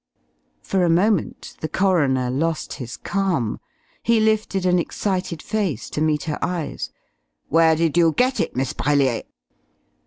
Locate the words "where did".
7.49-7.95